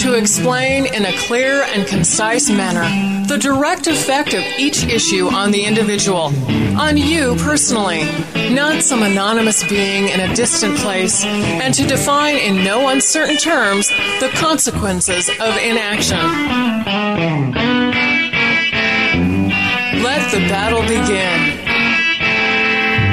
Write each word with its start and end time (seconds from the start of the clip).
to 0.00 0.14
explain 0.14 0.86
in 0.86 1.04
a 1.04 1.12
clear 1.18 1.62
and 1.62 1.86
concise 1.86 2.48
manner 2.48 2.88
the 3.26 3.36
direct 3.36 3.86
effect 3.86 4.32
of 4.32 4.42
each 4.58 4.82
issue 4.84 5.28
on 5.28 5.50
the 5.50 5.62
individual, 5.62 6.32
on 6.80 6.96
you 6.96 7.36
personally, 7.36 8.04
not 8.50 8.82
some 8.82 9.02
anonymous 9.02 9.62
being 9.68 10.08
in 10.08 10.20
a 10.20 10.34
distant 10.34 10.74
place, 10.78 11.22
and 11.24 11.74
to 11.74 11.86
define 11.86 12.38
in 12.38 12.64
no 12.64 12.88
uncertain 12.88 13.36
terms 13.36 13.88
the 14.20 14.30
consequences 14.36 15.28
of 15.28 15.56
inaction. 15.58 16.18
Let 20.02 20.30
the 20.30 20.40
battle 20.48 20.80
begin. 20.80 21.70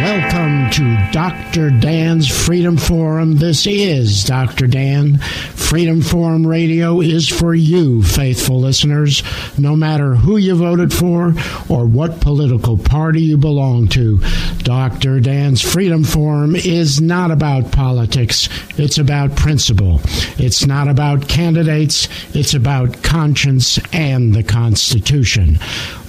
Welcome 0.08 0.70
to 0.72 1.10
Dr. 1.12 1.70
Dan's 1.70 2.30
Freedom 2.30 2.78
Forum. 2.78 3.36
This 3.36 3.68
is 3.68 4.24
Dr. 4.24 4.68
Dan. 4.68 5.20
Freedom 5.68 6.02
Forum 6.02 6.48
Radio 6.48 7.02
is 7.02 7.28
for 7.28 7.54
you, 7.54 8.02
faithful 8.02 8.62
listeners, 8.62 9.22
no 9.58 9.76
matter 9.76 10.16
who 10.16 10.38
you 10.38 10.56
voted 10.56 10.94
for 10.94 11.34
or 11.68 11.86
what 11.86 12.22
political 12.22 12.78
party 12.78 13.22
you 13.22 13.38
belong 13.38 13.90
to. 13.90 14.18
Dr. 14.60 15.20
Dan's 15.20 15.62
Freedom 15.62 16.06
Forum 16.06 16.56
is 16.56 17.02
not 17.02 17.32
about 17.32 17.74
politics, 17.74 18.48
it's 18.78 18.98
about 18.98 19.36
principle. 19.36 20.00
It's 20.38 20.66
not 20.66 20.88
about 20.88 21.28
candidates, 21.28 22.08
it's 22.34 22.54
about 22.54 23.04
conscience 23.04 23.78
and 23.92 24.34
the 24.34 24.44
Constitution. 24.44 25.60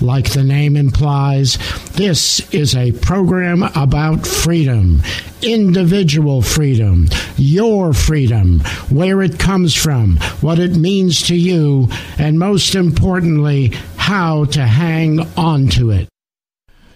Like 0.00 0.32
the 0.32 0.44
name 0.44 0.76
implies, 0.76 1.58
this 1.94 2.40
is 2.54 2.76
a 2.76 2.92
program 2.92 3.64
about 3.64 4.26
freedom, 4.26 5.02
individual 5.42 6.40
freedom, 6.40 7.08
your 7.36 7.92
freedom, 7.92 8.60
where 8.90 9.22
it 9.22 9.38
comes 9.40 9.74
from, 9.74 10.16
what 10.40 10.60
it 10.60 10.76
means 10.76 11.22
to 11.28 11.36
you, 11.36 11.88
and 12.16 12.38
most 12.38 12.76
importantly, 12.76 13.72
how 13.96 14.44
to 14.46 14.64
hang 14.64 15.20
on 15.36 15.68
to 15.70 15.90
it. 15.90 16.08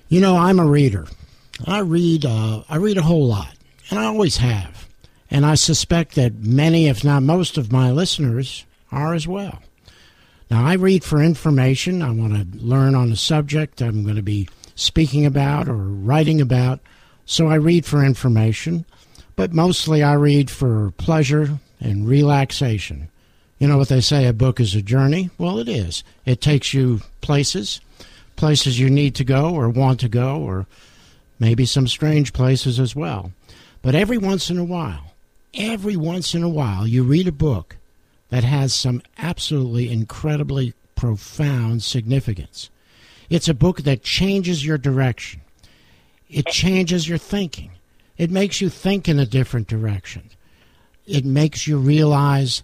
You 0.08 0.20
know, 0.20 0.36
I'm 0.36 0.61
a 0.61 0.67
reader. 0.67 1.06
I 1.67 1.80
read, 1.80 2.25
uh, 2.25 2.62
I 2.69 2.77
read 2.77 2.98
a 2.98 3.03
whole 3.03 3.27
lot, 3.27 3.55
and 3.91 3.98
I 3.98 4.05
always 4.05 4.36
have. 4.36 4.89
And 5.30 5.45
I 5.45 5.55
suspect 5.55 6.14
that 6.14 6.34
many, 6.34 6.86
if 6.86 7.03
not 7.03 7.23
most, 7.23 7.58
of 7.58 7.73
my 7.73 7.91
listeners 7.91 8.64
are 8.92 9.14
as 9.14 9.27
well. 9.27 9.61
Now, 10.52 10.67
I 10.67 10.74
read 10.74 11.02
for 11.02 11.23
information. 11.23 12.02
I 12.02 12.11
want 12.11 12.35
to 12.35 12.58
learn 12.58 12.95
on 12.95 13.11
a 13.11 13.17
subject 13.17 13.80
I'm 13.80 14.02
going 14.02 14.17
to 14.17 14.23
be 14.23 14.51
speaking 14.74 15.24
about 15.24 15.67
or 15.67 15.77
writing 15.77 16.42
about. 16.42 16.80
So 17.24 17.48
I 17.48 17.55
read 17.55 17.86
for 17.86 18.05
information, 18.05 18.85
but 19.35 19.55
mostly 19.55 20.02
I 20.02 20.13
read 20.13 20.51
for 20.51 20.92
pleasure 20.98 21.58
and 21.80 22.07
relaxation. 22.07 23.08
You 23.58 23.67
know 23.67 23.79
what 23.79 23.89
they 23.89 24.02
say 24.02 24.27
a 24.27 24.35
book 24.35 24.61
is 24.61 24.74
a 24.74 24.83
journey? 24.83 25.30
Well, 25.39 25.58
it 25.58 25.70
is. 25.70 26.05
It 26.27 26.42
takes 26.42 26.74
you 26.74 27.01
places, 27.23 27.80
places 28.36 28.79
you 28.79 28.90
need 28.90 29.14
to 29.14 29.24
go 29.24 29.55
or 29.55 29.70
want 29.70 30.01
to 30.01 30.08
go, 30.11 30.36
or 30.36 30.67
maybe 31.40 31.64
some 31.64 31.89
strange 31.89 32.34
places 32.34 32.79
as 32.79 32.95
well. 32.95 33.33
But 33.80 33.95
every 33.95 34.19
once 34.19 34.51
in 34.51 34.58
a 34.58 34.64
while, 34.64 35.14
every 35.55 35.96
once 35.96 36.34
in 36.34 36.42
a 36.42 36.48
while, 36.51 36.86
you 36.86 37.05
read 37.05 37.27
a 37.27 37.33
book 37.33 37.79
that 38.33 38.45
has 38.45 38.73
some 38.73 39.03
absolutely 39.19 39.93
incredibly 39.93 40.73
profound 40.97 41.83
significance. 41.83 42.70
It's 43.29 43.47
a 43.47 43.53
book 43.53 43.83
that 43.83 44.03
changes 44.03 44.65
your 44.65 44.79
direction. 44.79 45.43
It 46.31 46.47
changes 46.47 47.07
your 47.07 47.19
thinking. 47.19 47.73
It 48.17 48.31
makes 48.31 48.63
you 48.63 48.70
think 48.70 49.07
in 49.07 49.19
a 49.19 49.27
different 49.27 49.69
direction. 49.69 50.31
It 51.07 51.27
makes 51.27 51.67
you 51.67 51.77
realize 51.77 52.63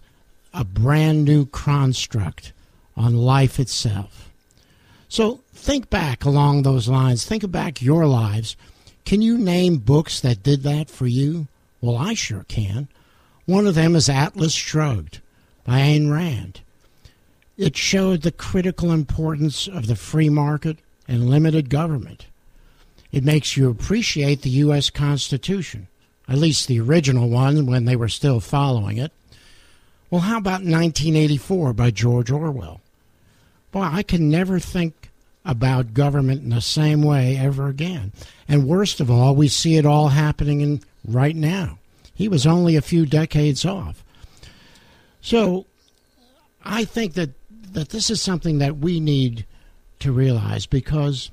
a 0.55 0.63
brand 0.63 1.23
new 1.23 1.45
construct 1.45 2.51
on 2.97 3.15
life 3.15 3.59
itself. 3.59 4.31
So 5.07 5.41
think 5.53 5.91
back 5.91 6.25
along 6.25 6.63
those 6.63 6.87
lines. 6.87 7.25
Think 7.25 7.51
back 7.51 7.79
your 7.79 8.07
lives. 8.07 8.57
Can 9.05 9.21
you 9.21 9.37
name 9.37 9.77
books 9.77 10.19
that 10.21 10.41
did 10.41 10.63
that 10.63 10.89
for 10.89 11.05
you? 11.05 11.45
Well, 11.79 11.95
I 11.95 12.15
sure 12.15 12.45
can. 12.47 12.87
One 13.45 13.67
of 13.67 13.75
them 13.75 13.95
is 13.95 14.09
Atlas 14.09 14.53
Shrugged 14.53 15.19
Ayn 15.69 16.11
Rand. 16.11 16.61
It 17.57 17.77
showed 17.77 18.21
the 18.21 18.31
critical 18.31 18.91
importance 18.91 19.67
of 19.67 19.87
the 19.87 19.95
free 19.95 20.29
market 20.29 20.77
and 21.07 21.29
limited 21.29 21.69
government. 21.69 22.25
It 23.11 23.23
makes 23.23 23.57
you 23.57 23.69
appreciate 23.69 24.41
the 24.41 24.49
U.S. 24.49 24.89
Constitution, 24.89 25.87
at 26.27 26.37
least 26.37 26.67
the 26.67 26.79
original 26.79 27.29
one 27.29 27.65
when 27.65 27.85
they 27.85 27.95
were 27.95 28.09
still 28.09 28.39
following 28.39 28.97
it. 28.97 29.11
Well, 30.09 30.21
how 30.21 30.37
about 30.37 30.61
1984 30.61 31.73
by 31.73 31.91
George 31.91 32.31
Orwell? 32.31 32.81
Boy, 33.71 33.81
I 33.81 34.03
can 34.03 34.29
never 34.29 34.59
think 34.59 35.11
about 35.45 35.93
government 35.93 36.43
in 36.43 36.49
the 36.49 36.61
same 36.61 37.01
way 37.01 37.37
ever 37.37 37.67
again. 37.67 38.11
And 38.47 38.67
worst 38.67 38.99
of 38.99 39.09
all, 39.09 39.35
we 39.35 39.47
see 39.47 39.77
it 39.77 39.85
all 39.85 40.09
happening 40.09 40.61
in 40.61 40.81
right 41.05 41.35
now. 41.35 41.79
He 42.13 42.27
was 42.27 42.45
only 42.45 42.75
a 42.75 42.81
few 42.81 43.05
decades 43.05 43.65
off. 43.65 44.03
So 45.21 45.65
I 46.63 46.85
think 46.85 47.13
that, 47.13 47.29
that 47.73 47.89
this 47.89 48.09
is 48.09 48.21
something 48.21 48.59
that 48.59 48.77
we 48.77 48.99
need 48.99 49.45
to 49.99 50.11
realize 50.11 50.65
because 50.65 51.31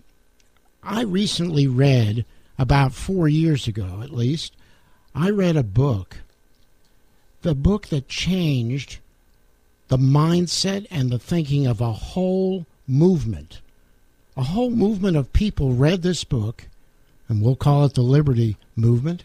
I 0.83 1.03
recently 1.03 1.67
read, 1.67 2.25
about 2.59 2.93
four 2.93 3.29
years 3.29 3.67
ago 3.67 4.01
at 4.03 4.11
least, 4.11 4.55
I 5.15 5.31
read 5.31 5.57
a 5.57 5.63
book, 5.63 6.19
the 7.43 7.55
book 7.55 7.89
that 7.89 8.09
changed 8.09 8.99
the 9.89 9.97
mindset 9.97 10.87
and 10.91 11.11
the 11.11 11.19
thinking 11.19 11.67
of 11.67 11.81
a 11.81 11.93
whole 11.93 12.67
movement. 12.89 13.61
A 14.37 14.43
whole 14.43 14.71
movement 14.71 15.17
of 15.17 15.33
people 15.33 15.73
read 15.73 16.03
this 16.03 16.25
book, 16.25 16.65
and 17.29 17.41
we'll 17.41 17.57
call 17.57 17.85
it 17.85 17.95
the 17.95 18.03
Liberty 18.03 18.57
Movement, 18.75 19.25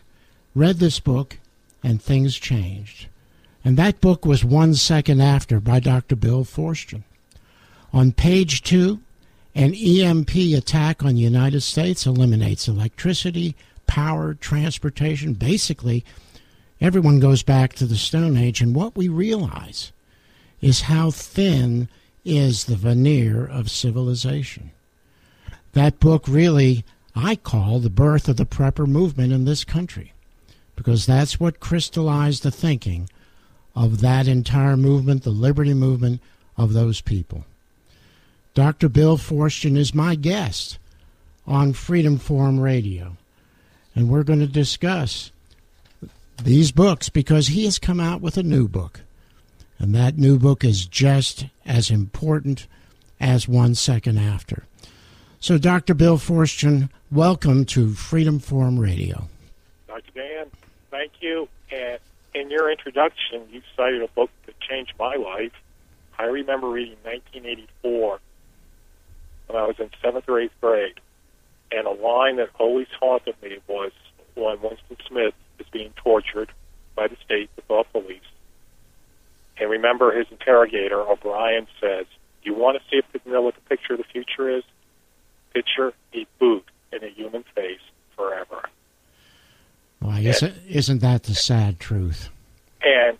read 0.56 0.78
this 0.78 1.00
book, 1.00 1.38
and 1.84 2.02
things 2.02 2.38
changed. 2.38 3.08
And 3.64 3.78
that 3.78 4.02
book 4.02 4.26
was 4.26 4.44
One 4.44 4.74
Second 4.74 5.22
After 5.22 5.60
by 5.60 5.80
Dr. 5.80 6.16
Bill 6.16 6.44
Forstchen. 6.44 7.04
On 7.94 8.12
page 8.12 8.64
two, 8.64 9.00
an 9.54 9.76
EMP 9.76 10.36
attack 10.56 11.04
on 11.04 11.16
the 11.16 11.22
United 11.22 11.62
States 11.62 12.06
eliminates 12.06 12.68
electricity, 12.68 13.56
power, 13.86 14.34
transportation. 14.34 15.34
Basically, 15.34 16.06
everyone 16.80 17.20
goes 17.20 17.44
back 17.44 17.74
to 17.74 17.86
the 17.86 17.98
Stone 17.98 18.38
Age, 18.38 18.62
and 18.62 18.74
what 18.74 18.96
we 18.96 19.08
realize 19.10 19.92
is 20.62 20.82
how 20.82 21.12
thin 21.12 21.90
is 22.24 22.66
the 22.66 22.76
veneer 22.76 23.46
of 23.46 23.70
civilization. 23.70 24.72
That 25.74 26.00
book 26.00 26.26
really, 26.28 26.86
I 27.16 27.36
call 27.36 27.80
the 27.80 27.90
birth 27.90 28.30
of 28.30 28.38
the 28.38 28.46
prepper 28.46 28.88
movement 28.88 29.34
in 29.34 29.46
this 29.46 29.64
country, 29.64 30.14
because 30.76 31.06
that's 31.06 31.40
what 31.40 31.60
crystallized 31.60 32.44
the 32.44 32.52
thinking 32.52 33.10
of 33.76 34.02
that 34.02 34.28
entire 34.28 34.78
movement, 34.78 35.24
the 35.24 35.30
liberty 35.30 35.74
movement 35.74 36.22
of 36.58 36.74
those 36.74 37.02
people. 37.02 37.46
Dr. 38.54 38.90
Bill 38.90 39.18
Forstchen 39.18 39.78
is 39.78 39.96
my 39.96 40.16
guest 40.16 40.78
on 41.48 41.74
Freedom 41.74 42.18
Forum 42.18 42.60
Radio. 42.60 43.18
And 43.96 44.10
we're 44.10 44.24
going 44.24 44.40
to 44.40 44.48
discuss 44.48 45.32
these 46.42 46.72
books 46.72 47.10
because 47.10 47.48
he 47.48 47.66
has 47.66 47.80
come 47.80 48.00
out 48.00 48.22
with 48.22 48.38
a 48.38 48.44
new 48.44 48.68
book. 48.68 49.02
And 49.80 49.96
that 49.96 50.18
new 50.18 50.38
book 50.38 50.64
is 50.64 50.86
just 50.86 51.46
as 51.66 51.90
important 51.90 52.68
as 53.20 53.48
One 53.48 53.76
Second 53.76 54.18
After. 54.18 54.66
So, 55.40 55.58
Dr. 55.58 55.94
Bill 55.94 56.18
Forstchen, 56.18 56.90
welcome 57.12 57.66
to 57.66 57.94
Freedom 57.94 58.40
Forum 58.40 58.80
Radio. 58.80 59.28
Dr. 59.88 60.12
Dan, 60.14 60.46
thank 60.92 61.14
you. 61.20 61.48
And 61.72 62.00
in 62.34 62.50
your 62.50 62.72
introduction, 62.72 63.48
you 63.52 63.62
cited 63.76 64.02
a 64.02 64.08
book 64.08 64.30
that 64.46 64.60
changed 64.60 64.94
my 64.98 65.16
life. 65.16 65.52
I 66.18 66.24
remember 66.24 66.70
reading 66.70 66.98
1984 67.04 68.20
when 69.48 69.62
I 69.62 69.66
was 69.66 69.76
in 69.80 69.90
seventh 70.02 70.26
or 70.28 70.40
eighth 70.40 70.54
grade. 70.62 71.00
And 71.72 71.88
a 71.88 71.92
line 71.92 72.38
that 72.38 72.50
always 72.60 72.88
haunted 73.00 73.36
me 73.42 73.60
was 73.68 73.92
when 74.36 74.62
Winston 74.62 74.98
Smith 75.08 75.34
is 75.60 75.68
being 75.72 75.94
tortured 75.96 76.52
by 76.96 77.08
the 77.08 77.16
state, 77.24 77.50
the 77.56 77.62
thought 77.64 77.92
police. 77.92 78.20
And 79.58 79.70
remember, 79.70 80.18
his 80.18 80.28
interrogator, 80.32 81.00
O'Brien, 81.00 81.68
says, 81.80 82.06
You 82.44 82.54
want 82.54 82.78
to 82.78 82.84
see 82.90 82.98
if 82.98 83.06
you 83.26 83.32
know 83.32 83.42
what 83.42 83.56
the 83.56 83.62
picture 83.62 83.94
of 83.94 84.00
the 84.00 84.06
future 84.06 84.50
is? 84.50 84.64
Picture 85.54 85.94
a 86.14 86.26
boot 86.40 86.66
in 86.92 87.04
a 87.04 87.10
human 87.10 87.44
face 87.56 87.82
forever. 88.16 88.70
Why, 90.02 90.20
isn't, 90.22 90.54
isn't 90.68 91.00
that 91.00 91.24
the 91.24 91.36
sad 91.36 91.80
truth? 91.80 92.30
And 92.84 93.18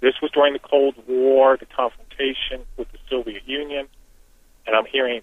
this 0.00 0.14
was 0.20 0.32
during 0.32 0.52
the 0.52 0.58
Cold 0.58 0.96
War, 1.06 1.56
the 1.56 1.66
confrontation 1.66 2.66
with 2.76 2.90
the 2.90 2.98
Soviet 3.08 3.42
Union. 3.46 3.86
And 4.66 4.74
I'm 4.76 4.84
hearing 4.86 5.22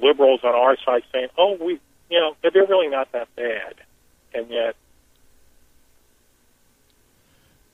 liberals 0.00 0.40
on 0.44 0.54
our 0.54 0.76
side 0.84 1.02
saying, 1.12 1.28
"Oh, 1.38 1.56
we, 1.60 1.80
you 2.10 2.20
know, 2.20 2.36
they're 2.42 2.66
really 2.66 2.88
not 2.88 3.12
that 3.12 3.34
bad," 3.34 3.74
and 4.34 4.48
yet 4.50 4.76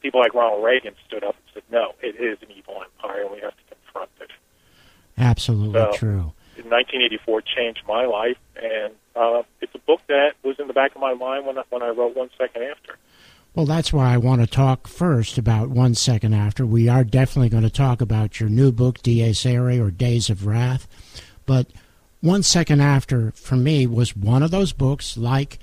people 0.01 0.21
like 0.21 0.33
Ronald 0.35 0.65
Reagan 0.65 0.95
stood 1.07 1.25
up 1.25 1.35
and 1.35 1.45
said, 1.55 1.63
"No, 1.71 1.95
it 2.01 2.17
is 2.17 2.39
an 2.43 2.49
evil 2.57 2.83
empire, 2.83 3.23
and 3.23 3.31
we 3.33 3.41
have 3.41 3.57
to 3.57 3.75
confront 3.75 4.11
it." 4.21 4.31
Absolutely 5.19 5.81
So- 5.81 5.93
true. 5.95 6.33
In 6.61 6.69
1984, 6.69 7.43
changed 7.43 7.83
my 7.89 8.05
life, 8.05 8.37
and 8.55 8.93
uh, 9.17 9.43
it's 9.63 9.75
a 9.75 9.79
book 9.79 10.01
that 10.09 10.33
was 10.43 10.57
in 10.59 10.67
the 10.67 10.75
back 10.75 10.95
of 10.95 11.01
my 11.01 11.15
mind 11.15 11.47
when 11.47 11.57
I, 11.57 11.63
when 11.71 11.83
I 11.83 11.89
wrote 11.89 12.15
One 12.15 12.29
Second 12.37 12.65
After. 12.65 12.97
Well, 13.55 13.65
that's 13.65 13.95
why 13.95 14.13
I 14.13 14.19
want 14.19 14.43
to 14.43 14.47
talk 14.47 14.87
first 14.87 15.39
about 15.39 15.71
one 15.71 15.95
second 15.95 16.35
after. 16.35 16.67
We 16.67 16.87
are 16.87 17.03
definitely 17.03 17.49
going 17.49 17.63
to 17.63 17.71
talk 17.71 18.03
about 18.03 18.39
your 18.39 18.51
new 18.51 18.71
book, 18.71 19.03
Dies 19.03 19.45
Irae, 19.47 19.81
or 19.81 19.91
Days 19.91 20.29
of 20.29 20.47
Wrath. 20.47 20.87
But 21.47 21.69
one 22.21 22.43
second 22.43 22.81
after, 22.81 23.33
for 23.33 23.57
me, 23.57 23.87
was 23.87 24.15
one 24.15 24.43
of 24.43 24.51
those 24.51 24.73
books 24.73 25.17
like 25.17 25.59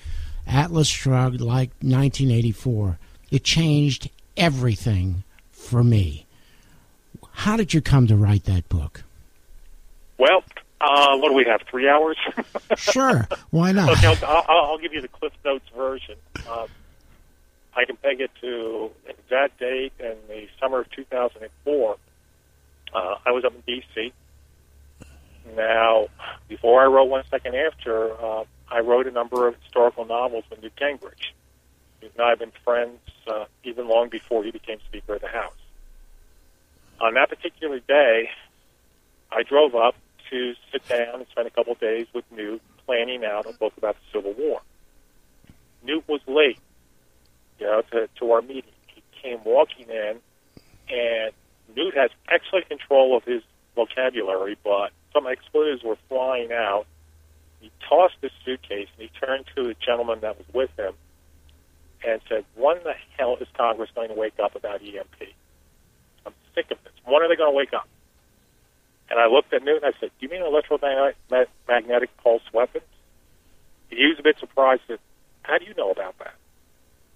Atlas 0.48 0.88
Shrugged, 0.88 1.40
like 1.40 1.70
1984. 1.82 2.98
It 3.30 3.44
changed 3.44 4.10
everything 4.36 5.24
for 5.52 5.84
me. 5.84 6.26
How 7.32 7.56
did 7.56 7.74
you 7.74 7.82
come 7.82 8.08
to 8.08 8.16
write 8.16 8.46
that 8.46 8.68
book? 8.68 9.04
Uh, 10.80 11.18
what 11.18 11.30
do 11.30 11.34
we 11.34 11.46
have? 11.46 11.62
Three 11.70 11.90
hours? 11.90 12.18
Sure, 12.78 13.28
why 13.50 13.72
not? 13.72 13.90
Okay, 13.90 14.08
I'll, 14.08 14.46
I'll, 14.48 14.66
I'll 14.72 14.78
give 14.78 14.94
you 14.94 15.02
the 15.02 15.08
Cliff 15.08 15.34
Notes 15.44 15.68
version. 15.76 16.16
Um, 16.50 16.68
I 17.76 17.86
can 17.86 17.96
peg 17.98 18.22
it 18.22 18.30
to 18.42 18.92
an 19.08 19.16
exact 19.18 19.60
date 19.60 19.94
in 20.00 20.16
the 20.28 20.48
summer 20.60 20.82
of 20.82 20.92
2004. 20.92 21.98
Uh, 22.94 23.16
I 23.26 23.32
was 23.32 23.46
up 23.46 23.54
in 23.56 23.62
D.C. 23.66 24.14
Now, 25.56 26.08
before 26.48 26.82
I 26.82 26.86
wrote 26.86 27.06
One 27.06 27.24
Second 27.30 27.56
After, 27.56 28.12
uh, 28.14 28.44
I 28.70 28.80
wrote 28.80 29.08
a 29.08 29.12
number 29.12 29.48
of 29.48 29.56
historical 29.64 30.06
novels 30.06 30.44
with 30.50 30.62
Newt 30.62 30.76
Gingrich. 30.76 31.32
Newt 32.02 32.12
and 32.16 32.22
I 32.22 32.30
have 32.30 32.40
been 32.40 32.52
friends 32.64 33.00
uh, 33.28 33.46
even 33.64 33.88
long 33.88 34.10
before 34.10 34.44
he 34.44 34.52
became 34.52 34.80
Speaker 34.88 35.16
of 35.16 35.22
the 35.22 35.28
House. 35.28 35.54
On 37.00 37.14
that 37.14 37.30
particular 37.30 37.80
day, 37.80 38.30
I 39.32 39.44
drove 39.44 39.74
up 39.76 39.96
to 40.30 40.54
sit 40.72 40.88
down 40.88 41.16
and 41.16 41.26
spend 41.32 41.48
a 41.48 41.52
couple 41.52 41.74
of 41.74 41.80
days 41.80 42.08
with 42.14 42.26
Newt 42.32 42.62
planning 42.86 43.24
out 43.26 43.46
a 43.46 43.54
book 43.54 43.74
about 43.78 43.96
the 43.96 44.18
Civil 44.18 44.34
War. 44.34 44.62
Newt 45.84 46.08
was 46.08 46.22
late, 46.28 46.60
you 47.60 47.66
know, 47.66 47.82
to, 47.92 48.10
to 48.20 48.32
our 48.32 48.42
meeting. 48.42 48.72
He 48.88 49.02
came 49.22 49.40
walking 49.44 49.88
in, 49.90 50.20
and 50.90 51.32
Newt 51.76 51.96
has 51.96 52.12
excellent 52.30 52.68
control 52.70 53.16
of 53.16 53.24
his 53.24 53.42
vocabulary, 53.76 54.58
but 54.64 54.92
some 55.14 55.28
expletives 55.28 55.84
were 55.84 55.98
flying 56.10 56.52
out. 56.52 56.86
He 57.60 57.72
tossed 57.88 58.16
his 58.22 58.32
suitcase, 58.46 58.88
and 58.98 59.10
he 59.10 59.26
turned 59.26 59.46
to 59.56 59.64
the 59.64 59.76
gentleman 59.86 60.20
that 60.22 60.38
was 60.38 60.48
with 60.54 60.70
him 60.78 60.94
and 62.06 62.22
said, 62.30 62.46
when 62.56 62.78
the 62.84 62.94
hell 63.18 63.38
is 63.40 63.48
Congress 63.58 63.90
going 63.96 64.10
to 64.10 64.16
wake 64.16 64.40
up 64.44 64.56
about 64.56 64.82
EMP? 64.82 65.34
I'm 66.26 66.34
sick 66.54 66.70
of 66.72 66.78
this. 66.84 66.94
When 67.06 67.22
are 67.22 67.28
they 67.28 67.36
going 67.36 67.52
to 67.52 67.56
wake 67.56 67.74
up? 67.74 67.88
And 69.10 69.20
I 69.20 69.28
looked 69.28 69.54
at 69.54 69.64
Newt 69.64 69.84
and 69.84 69.94
I 69.94 70.00
said, 70.00 70.12
Do 70.20 70.26
you 70.26 70.30
mean 70.30 70.42
electromagnetic 70.42 72.16
pulse 72.18 72.44
weapons? 72.54 72.84
He 73.90 74.06
was 74.08 74.20
a 74.20 74.24
bit 74.24 74.38
surprised 74.40 74.82
that, 74.90 75.00
How 75.44 75.58
do 75.58 75.66
you 75.66 75.74
know 75.76 75.92
about 75.92 76.18
that? 76.20 76.36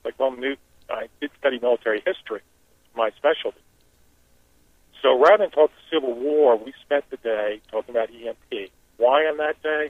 Like, 0.05 0.19
well, 0.19 0.31
Newt, 0.31 0.59
I 0.89 1.07
did 1.19 1.31
study 1.39 1.59
military 1.59 2.01
history, 2.05 2.41
my 2.95 3.11
specialty. 3.17 3.59
So 5.01 5.19
rather 5.19 5.43
than 5.43 5.51
talk 5.51 5.71
the 5.71 5.97
Civil 5.97 6.13
War, 6.13 6.57
we 6.57 6.73
spent 6.81 7.09
the 7.09 7.17
day 7.17 7.61
talking 7.71 7.95
about 7.95 8.09
EMP. 8.09 8.71
Why 8.97 9.25
on 9.25 9.37
that 9.37 9.61
day? 9.63 9.89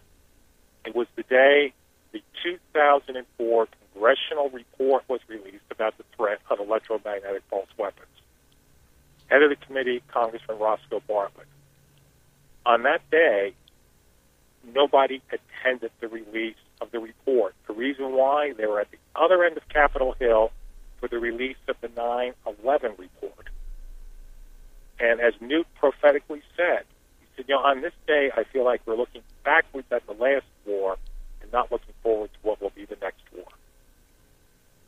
It 0.85 0.95
was 0.95 1.07
the 1.15 1.23
day 1.23 1.73
the 2.11 2.21
2004 2.43 3.67
congressional 3.93 4.49
report 4.49 5.03
was 5.07 5.19
released 5.27 5.69
about 5.69 5.97
the 5.97 6.03
threat 6.15 6.39
of 6.49 6.59
electromagnetic 6.59 7.47
pulse 7.49 7.67
weapons. 7.77 8.07
Head 9.27 9.43
of 9.43 9.49
the 9.49 9.55
committee, 9.55 10.01
Congressman 10.07 10.57
Roscoe 10.59 11.01
Bartlett. 11.07 11.47
On 12.65 12.83
that 12.83 13.01
day, 13.09 13.53
nobody 14.73 15.21
attended 15.31 15.91
the 15.99 16.07
release 16.07 16.55
of 16.79 16.91
the 16.91 16.99
report. 16.99 17.55
The 17.67 17.73
reason 17.73 18.13
why, 18.13 18.53
they 18.53 18.65
were 18.65 18.79
at 18.79 18.91
the 18.91 18.97
other 19.15 19.43
end 19.43 19.57
of 19.57 19.67
Capitol 19.69 20.15
Hill 20.19 20.51
for 20.99 21.07
the 21.07 21.19
release 21.19 21.57
of 21.67 21.75
the 21.81 21.89
9 21.95 22.33
11 22.63 22.91
report. 22.97 23.49
And 24.99 25.19
as 25.19 25.33
Newt 25.41 25.65
prophetically 25.75 26.43
said, 26.55 26.83
he 27.19 27.25
said, 27.35 27.45
You 27.47 27.55
know, 27.55 27.61
on 27.61 27.81
this 27.81 27.93
day, 28.05 28.29
I 28.35 28.43
feel 28.43 28.63
like 28.63 28.81
we're 28.85 28.95
looking 28.95 29.23
backwards 29.43 29.87
at 29.91 30.05
the 30.05 30.13
last 30.13 30.45
war 30.65 30.97
and 31.41 31.51
not 31.51 31.71
looking 31.71 31.95
forward 32.03 32.29
to 32.33 32.39
what 32.43 32.61
will 32.61 32.69
be 32.69 32.85
the 32.85 32.97
next 33.01 33.23
war. 33.35 33.45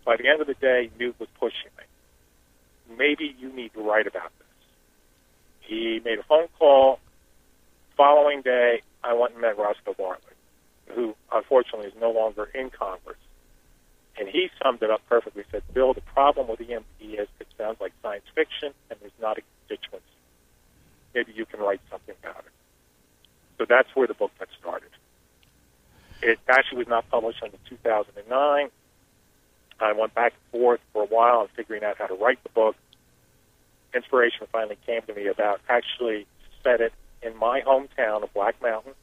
By 0.05 0.17
the 0.17 0.27
end 0.27 0.41
of 0.41 0.47
the 0.47 0.53
day, 0.53 0.91
Newt 0.99 1.19
was 1.19 1.29
pushing 1.39 1.71
me. 1.77 2.95
Maybe 2.97 3.35
you 3.39 3.51
need 3.51 3.73
to 3.73 3.81
write 3.81 4.05
about 4.05 4.31
this. 4.37 4.47
He 5.61 6.01
made 6.03 6.19
a 6.19 6.23
phone 6.23 6.47
call. 6.59 6.99
Following 7.95 8.41
day, 8.41 8.81
I 9.03 9.13
went 9.13 9.33
and 9.33 9.41
met 9.41 9.57
Roscoe 9.57 9.93
Bartlett, 9.93 10.37
who 10.87 11.15
unfortunately 11.31 11.87
is 11.87 11.93
no 11.99 12.11
longer 12.11 12.49
in 12.53 12.69
Congress. 12.69 13.17
And 14.17 14.27
he 14.27 14.49
summed 14.61 14.81
it 14.81 14.89
up 14.89 15.01
perfectly. 15.09 15.43
He 15.43 15.51
said, 15.51 15.63
Bill, 15.73 15.93
the 15.93 16.01
problem 16.01 16.47
with 16.47 16.61
EMP 16.61 16.85
is 17.01 17.27
it 17.39 17.47
sounds 17.57 17.79
like 17.81 17.93
science 18.01 18.25
fiction 18.35 18.73
and 18.89 18.99
there's 18.99 19.11
not 19.21 19.37
a 19.37 19.41
constituency. 19.41 20.05
Maybe 21.13 21.33
you 21.33 21.45
can 21.45 21.59
write 21.59 21.81
something 21.89 22.15
about 22.23 22.39
it. 22.45 22.51
So 23.57 23.65
that's 23.67 23.89
where 23.95 24.07
the 24.07 24.13
book 24.13 24.31
got 24.39 24.49
started. 24.59 24.89
It 26.21 26.39
actually 26.47 26.79
was 26.79 26.87
not 26.87 27.09
published 27.09 27.41
until 27.43 27.59
2009. 27.69 28.69
I 29.79 29.91
went 29.93 30.13
back 30.13 30.33
and 30.33 30.61
forth 30.61 30.79
for 30.93 31.03
a 31.03 31.05
while 31.05 31.39
on 31.39 31.47
figuring 31.55 31.83
out 31.83 31.97
how 31.97 32.07
to 32.07 32.13
write 32.13 32.41
the 32.43 32.49
book. 32.49 32.75
Inspiration 33.93 34.47
finally 34.51 34.77
came 34.85 35.01
to 35.03 35.13
me 35.13 35.27
about 35.27 35.59
actually 35.67 36.25
set 36.63 36.81
it 36.81 36.93
in 37.25 37.37
my 37.37 37.61
hometown 37.61 38.23
of 38.23 38.33
Black 38.33 38.61
Mountain 38.61 38.93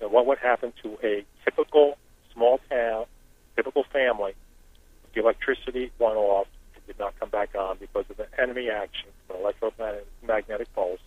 and 0.00 0.10
what 0.10 0.26
would 0.26 0.38
happen 0.38 0.72
to 0.82 0.98
a 1.02 1.24
typical 1.44 1.96
small 2.32 2.58
town, 2.68 3.06
typical 3.56 3.84
family, 3.92 4.34
the 5.14 5.20
electricity 5.20 5.90
went 5.98 6.16
off 6.16 6.46
and 6.74 6.86
did 6.86 6.98
not 6.98 7.18
come 7.20 7.30
back 7.30 7.54
on 7.54 7.76
because 7.78 8.04
of 8.10 8.16
the 8.16 8.26
enemy 8.40 8.68
action 8.68 9.08
from 9.26 9.36
an 9.36 9.42
electromagnetic 9.42 10.72
pulse, 10.74 11.00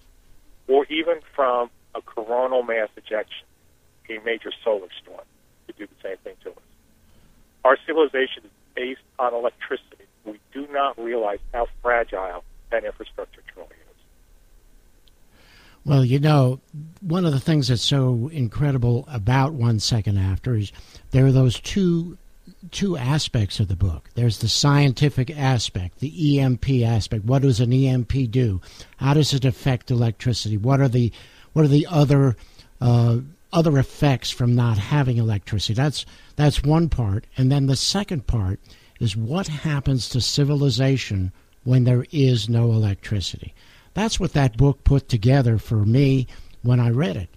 or 0.68 0.86
even 0.86 1.20
from 1.36 1.70
a 1.96 2.02
coronal 2.02 2.64
mass 2.64 2.90
ejection, 2.96 3.46
a 4.10 4.20
major 4.24 4.52
solar 4.64 4.88
storm 5.02 5.26
could 5.66 5.78
do 5.78 5.86
the 5.86 6.10
same 6.10 6.18
thing 6.24 6.36
to 6.44 6.52
us. 6.52 6.64
Our 7.66 7.78
civilization 7.86 8.44
is 8.46 8.52
based 8.76 9.02
on 9.20 9.34
electricity. 9.34 10.06
We 10.26 10.40
do 10.54 10.68
not 10.72 10.98
realize 10.98 11.40
how 11.54 11.68
fragile 11.82 12.44
that 12.72 12.86
infrastructure 12.86 13.42
truly 13.54 13.70
is. 13.70 13.87
Well, 15.88 16.04
you 16.04 16.20
know, 16.20 16.60
one 17.00 17.24
of 17.24 17.32
the 17.32 17.40
things 17.40 17.70
that's 17.70 17.82
so 17.82 18.30
incredible 18.34 19.06
about 19.10 19.54
One 19.54 19.80
Second 19.80 20.18
After 20.18 20.54
is 20.54 20.74
there 21.12 21.26
are 21.26 21.32
those 21.32 21.62
two 21.62 22.18
two 22.72 22.98
aspects 22.98 23.62
of 23.62 23.70
the 23.70 23.76
book. 23.78 24.10
There's 24.16 24.40
the 24.40 24.50
scientific 24.50 25.30
aspect, 25.30 26.00
the 26.00 26.40
EMP 26.42 26.70
aspect. 26.84 27.24
What 27.24 27.44
does 27.44 27.62
an 27.62 27.72
EMP 27.72 28.30
do? 28.30 28.60
How 28.98 29.14
does 29.14 29.34
it 29.34 29.46
affect 29.46 29.90
electricity? 29.90 30.58
What 30.58 30.82
are 30.82 30.90
the 30.90 31.14
what 31.54 31.64
are 31.64 31.70
the 31.70 31.88
other 31.90 32.36
uh, 32.82 33.20
other 33.54 33.80
effects 33.80 34.30
from 34.30 34.56
not 34.56 34.78
having 34.78 35.16
electricity? 35.16 35.74
That's 35.74 36.06
that's 36.36 36.64
one 36.64 36.90
part, 36.90 37.26
and 37.38 37.50
then 37.50 37.68
the 37.68 37.78
second 37.78 38.28
part 38.28 38.60
is 39.00 39.16
what 39.16 39.48
happens 39.48 40.10
to 40.10 40.20
civilization 40.20 41.32
when 41.64 41.86
there 41.86 42.06
is 42.12 42.50
no 42.50 42.74
electricity. 42.74 43.54
That's 43.98 44.20
what 44.20 44.34
that 44.34 44.58
book 44.58 44.84
put 44.84 45.10
together 45.10 45.58
for 45.58 45.84
me 45.84 46.28
when 46.62 46.80
I 46.80 46.92
read 46.92 47.18
it. 47.18 47.30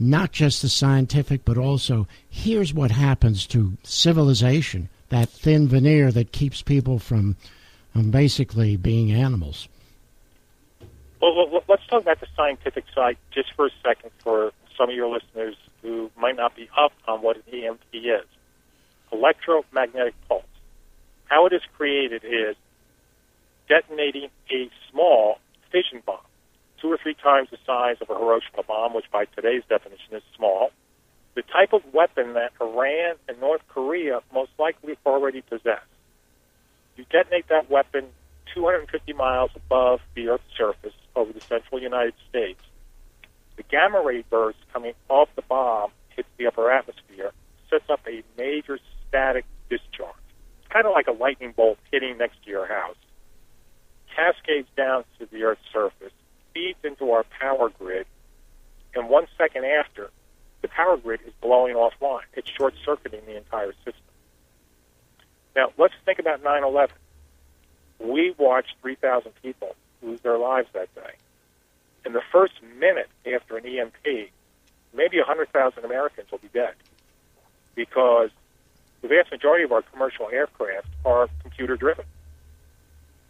Not 0.00 0.32
just 0.32 0.60
the 0.60 0.68
scientific, 0.68 1.44
but 1.44 1.56
also 1.56 2.08
here's 2.28 2.74
what 2.74 2.90
happens 2.90 3.46
to 3.46 3.76
civilization, 3.84 4.88
that 5.10 5.28
thin 5.28 5.68
veneer 5.68 6.10
that 6.10 6.32
keeps 6.32 6.60
people 6.60 6.98
from 6.98 7.36
basically 8.10 8.76
being 8.76 9.12
animals. 9.12 9.68
Well, 11.20 11.36
well, 11.36 11.62
let's 11.68 11.86
talk 11.86 12.02
about 12.02 12.18
the 12.18 12.26
scientific 12.34 12.84
side 12.92 13.16
just 13.30 13.52
for 13.52 13.66
a 13.66 13.70
second 13.80 14.10
for 14.18 14.50
some 14.76 14.90
of 14.90 14.96
your 14.96 15.06
listeners 15.06 15.54
who 15.82 16.10
might 16.16 16.34
not 16.34 16.56
be 16.56 16.68
up 16.76 16.92
on 17.06 17.22
what 17.22 17.36
an 17.36 17.44
EMP 17.54 17.78
is. 17.92 18.26
Electromagnetic 19.12 20.14
pulse. 20.28 20.42
How 21.26 21.46
it 21.46 21.52
is 21.52 21.62
created 21.76 22.24
is 22.24 22.56
detonating 23.68 24.30
a 24.50 24.68
small 24.90 25.38
fission 25.72 26.02
bomb, 26.06 26.20
two 26.80 26.92
or 26.92 26.98
three 27.02 27.14
times 27.14 27.48
the 27.50 27.58
size 27.66 27.96
of 28.00 28.10
a 28.10 28.14
Hiroshima 28.14 28.62
bomb, 28.62 28.94
which 28.94 29.10
by 29.10 29.24
today's 29.24 29.62
definition 29.68 30.14
is 30.14 30.22
small. 30.36 30.70
The 31.34 31.42
type 31.42 31.72
of 31.72 31.82
weapon 31.94 32.34
that 32.34 32.52
Iran 32.60 33.16
and 33.26 33.40
North 33.40 33.62
Korea 33.68 34.20
most 34.32 34.50
likely 34.58 34.98
already 35.06 35.40
possess. 35.40 35.80
You 36.96 37.06
detonate 37.10 37.48
that 37.48 37.70
weapon 37.70 38.04
250 38.54 39.12
miles 39.14 39.50
above 39.56 40.00
the 40.14 40.28
Earth's 40.28 40.44
surface 40.56 40.92
over 41.16 41.32
the 41.32 41.40
central 41.40 41.80
United 41.80 42.14
States. 42.28 42.60
The 43.56 43.62
gamma 43.62 44.02
ray 44.02 44.24
burst 44.28 44.58
coming 44.72 44.92
off 45.08 45.28
the 45.34 45.42
bomb 45.42 45.90
hits 46.10 46.28
the 46.36 46.46
upper 46.46 46.70
atmosphere, 46.70 47.32
sets 47.70 47.88
up 47.88 48.00
a 48.06 48.22
major 48.36 48.78
static 49.08 49.46
discharge. 49.70 50.14
It's 50.60 50.72
kind 50.72 50.86
of 50.86 50.92
like 50.92 51.06
a 51.06 51.12
lightning 51.12 51.52
bolt 51.56 51.78
hitting 51.90 52.18
next 52.18 52.42
to 52.44 52.50
your 52.50 52.66
house. 52.66 52.91
Cascades 54.22 54.68
down 54.76 55.04
to 55.18 55.26
the 55.26 55.42
Earth's 55.42 55.62
surface, 55.72 56.12
feeds 56.54 56.78
into 56.84 57.10
our 57.10 57.24
power 57.40 57.70
grid, 57.70 58.06
and 58.94 59.08
one 59.08 59.26
second 59.36 59.64
after, 59.64 60.10
the 60.60 60.68
power 60.68 60.96
grid 60.96 61.20
is 61.26 61.32
blowing 61.40 61.74
offline. 61.74 62.22
It's 62.34 62.48
short 62.48 62.74
circuiting 62.84 63.22
the 63.26 63.36
entire 63.36 63.72
system. 63.84 63.94
Now, 65.56 65.72
let's 65.76 65.94
think 66.04 66.20
about 66.20 66.42
9 66.44 66.62
11. 66.62 66.94
We 67.98 68.32
watched 68.38 68.74
3,000 68.80 69.32
people 69.42 69.74
lose 70.02 70.20
their 70.20 70.38
lives 70.38 70.68
that 70.72 70.94
day. 70.94 71.14
In 72.06 72.12
the 72.12 72.22
first 72.30 72.54
minute 72.78 73.08
after 73.26 73.56
an 73.56 73.66
EMP, 73.66 74.30
maybe 74.94 75.18
100,000 75.18 75.84
Americans 75.84 76.30
will 76.30 76.38
be 76.38 76.50
dead 76.52 76.74
because 77.74 78.30
the 79.00 79.08
vast 79.08 79.32
majority 79.32 79.64
of 79.64 79.72
our 79.72 79.82
commercial 79.82 80.28
aircraft 80.30 80.86
are 81.04 81.28
computer 81.42 81.76
driven. 81.76 82.04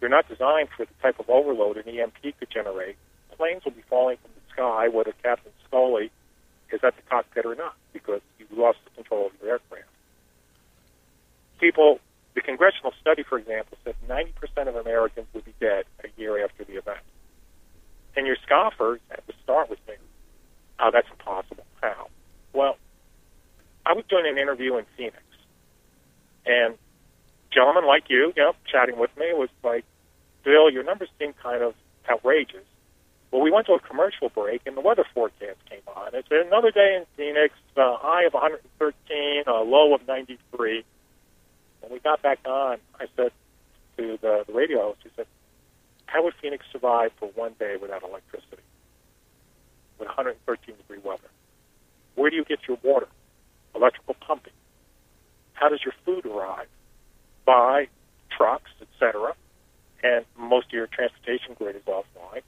They're 0.03 0.11
not 0.11 0.29
designed 0.29 0.69
for 0.77 0.85
the 0.85 0.91
type 1.01 1.21
of 1.21 1.31
overload 1.31 1.77
an 1.77 1.87
EMP 1.87 2.37
could 2.41 2.51
generate. 2.51 2.97
Planes 3.39 3.65
will 3.65 3.71
be 3.71 3.85
falling 3.89 4.17
from 4.17 4.33
the 4.35 4.53
sky 4.53 4.89
whether 4.89 5.13
Captain 5.23 5.53
Scully 5.65 6.11
is 6.73 6.81
at 6.83 6.97
the 6.97 7.03
cockpit 7.09 7.47
or 7.47 7.55
not 7.55 7.77
because 7.93 8.21
you 8.41 8.47
lost 8.51 8.79
the 8.85 8.91
control 8.97 9.27
of 9.27 9.33
your 9.41 9.53
aircraft. 9.53 9.87
People, 11.61 12.01
the 12.35 12.41
congressional 12.41 12.93
study, 13.01 13.23
for 13.23 13.39
example, 13.39 13.79
said 13.85 13.95
90% 14.09 14.67
of 14.67 14.75
Americans 14.75 15.29
would 15.35 15.45
be 15.45 15.55
dead 15.61 15.85
a 16.03 16.09
year 16.21 16.45
after 16.45 16.65
the 16.65 16.73
event. 16.73 16.99
And 18.17 18.27
your 18.27 18.37
scoffers 18.45 18.99
at 19.13 19.25
the 19.29 19.35
start 19.45 19.71
was 19.71 19.79
saying, 19.87 20.01
oh, 20.81 20.91
that's 20.93 21.07
impossible. 21.13 21.65
How? 21.81 22.09
Well, 22.53 22.77
I 23.87 23.93
was 23.93 24.05
doing 24.09 24.27
an 24.27 24.37
interview 24.37 24.79
in 24.79 24.85
Phoenix, 24.97 25.23
and 26.45 26.77
gentleman 27.53 27.87
like 27.87 28.05
you, 28.09 28.33
you 28.35 28.43
know, 28.43 28.55
chatting 28.71 28.99
with 28.99 29.15
me 29.17 29.27
was 29.33 29.49
your 30.83 30.91
numbers 30.91 31.09
seem 31.19 31.33
kind 31.41 31.63
of 31.63 31.75
outrageous. 32.11 32.65
Well, 33.31 33.41
we 33.41 33.51
went 33.51 33.67
to 33.67 33.73
a 33.75 33.81
commercial 33.81 34.29
break, 34.29 34.63
and 34.67 34.77
the 34.77 34.81
weather 34.81 35.05
forecast 35.15 35.59
came 35.71 35.81
on. 35.87 36.11
It's 36.13 36.29
another 36.31 36.71
day 36.73 36.97
in 36.99 37.07
Phoenix, 37.17 37.55
a 37.77 37.97
high 37.97 38.25
of 38.25 38.35
113, 38.35 39.45
a 39.47 39.63
low 39.63 39.95
of 39.95 40.07
93. 40.07 40.85
When 41.81 41.93
we 41.93 42.01
got 42.01 42.21
back 42.21 42.41
on, 42.45 42.79
I 42.99 43.07
said 43.17 43.31
to 43.97 44.19
the, 44.21 44.45
the 44.47 44.53
radio 44.53 44.83
host, 44.83 44.99
he 45.05 45.11
said, 45.17 45.27
how 46.07 46.25
would 46.25 46.35
Phoenix 46.43 46.65
survive 46.73 47.13
for 47.19 47.29
one 47.29 47.55
day 47.59 47.77
without 47.81 48.03
electricity? 48.03 48.63
With 49.99 50.09
113 50.09 50.77
degree 50.77 50.99
weather? 51.03 51.31
Where 52.17 52.29
do 52.29 52.37
you 52.37 52.45
get 52.45 52.59
your 52.69 52.77
water? 52.83 53.09
Electrical 53.75 54.17
pumping. 54.21 54.53
How 55.55 55.69
does 55.69 55.81
your 55.85 55.95
food 56.05 56.27
arrive? 56.27 56.67
By 57.47 57.87
trucks, 58.37 58.71
etc. 58.83 59.35
And 60.03 60.25
most 60.37 60.67
of 60.67 60.73
your 60.73 60.87
transportation 60.87 61.55
grid 61.55 61.77
is 61.77 61.83
offline. 61.83 62.43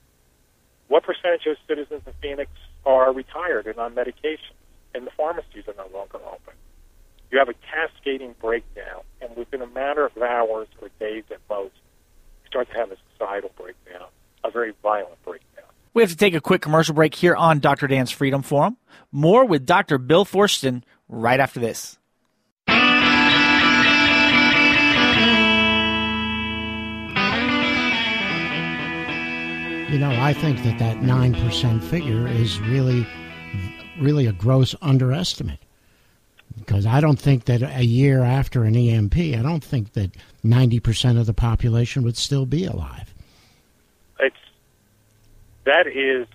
What 0.88 1.04
percentage 1.04 1.46
of 1.46 1.56
citizens 1.66 2.02
in 2.06 2.12
Phoenix 2.20 2.50
are 2.84 3.12
retired 3.12 3.66
and 3.66 3.78
on 3.78 3.94
medication? 3.94 4.54
And 4.94 5.06
the 5.06 5.10
pharmacies 5.16 5.64
are 5.66 5.74
no 5.76 5.96
longer 5.96 6.18
open. 6.18 6.54
You 7.30 7.38
have 7.38 7.48
a 7.48 7.54
cascading 7.54 8.34
breakdown, 8.40 9.02
and 9.20 9.36
within 9.36 9.60
a 9.60 9.66
matter 9.66 10.06
of 10.06 10.16
hours 10.16 10.68
or 10.80 10.88
days 11.00 11.24
at 11.30 11.38
most, 11.50 11.74
you 12.42 12.48
start 12.48 12.68
to 12.70 12.74
have 12.74 12.92
a 12.92 12.96
societal 13.12 13.50
breakdown, 13.56 14.06
a 14.44 14.50
very 14.50 14.72
violent 14.82 15.20
breakdown. 15.24 15.64
We 15.94 16.02
have 16.02 16.10
to 16.10 16.16
take 16.16 16.34
a 16.34 16.40
quick 16.40 16.62
commercial 16.62 16.94
break 16.94 17.14
here 17.14 17.34
on 17.34 17.60
Dr. 17.60 17.86
Dan's 17.86 18.10
Freedom 18.10 18.42
Forum. 18.42 18.76
More 19.10 19.44
with 19.44 19.66
Dr. 19.66 19.98
Bill 19.98 20.24
Forstchen 20.24 20.82
right 21.08 21.40
after 21.40 21.60
this. 21.60 21.98
You 29.94 30.00
know, 30.00 30.10
I 30.10 30.32
think 30.32 30.60
that 30.64 30.80
that 30.80 30.96
9% 30.96 31.84
figure 31.84 32.26
is 32.26 32.58
really, 32.58 33.06
really 34.00 34.26
a 34.26 34.32
gross 34.32 34.74
underestimate. 34.82 35.60
Because 36.58 36.84
I 36.84 37.00
don't 37.00 37.16
think 37.16 37.44
that 37.44 37.62
a 37.62 37.84
year 37.84 38.24
after 38.24 38.64
an 38.64 38.74
EMP, 38.74 39.16
I 39.16 39.40
don't 39.40 39.62
think 39.62 39.92
that 39.92 40.10
90% 40.44 41.20
of 41.20 41.26
the 41.26 41.32
population 41.32 42.02
would 42.02 42.16
still 42.16 42.44
be 42.44 42.64
alive. 42.64 43.14
It's, 44.18 44.34
that 45.62 45.86
is 45.86 46.26